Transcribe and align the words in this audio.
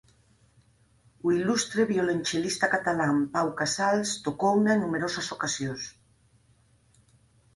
O 1.25 1.27
ilustre 1.39 1.81
violonchelista 1.91 2.67
catalán 2.75 3.17
Pau 3.33 3.49
Casals 3.59 4.09
tocouna 4.25 4.69
en 4.73 4.79
numerosas 4.85 5.27
ocasións. 5.35 5.81